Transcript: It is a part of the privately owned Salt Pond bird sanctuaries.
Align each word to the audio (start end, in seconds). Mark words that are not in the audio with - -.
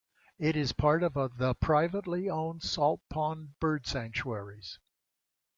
It 0.39 0.55
is 0.55 0.71
a 0.71 0.73
part 0.73 1.03
of 1.03 1.13
the 1.37 1.53
privately 1.53 2.27
owned 2.27 2.63
Salt 2.63 3.01
Pond 3.07 3.49
bird 3.59 3.85
sanctuaries. 3.85 4.79